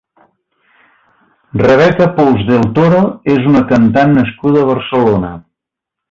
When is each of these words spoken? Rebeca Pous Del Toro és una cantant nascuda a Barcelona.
Rebeca 1.61 2.07
Pous 2.15 2.41
Del 2.49 2.65
Toro 2.79 3.01
és 3.37 3.45
una 3.51 3.61
cantant 3.73 4.15
nascuda 4.21 4.63
a 4.65 4.71
Barcelona. 4.71 5.31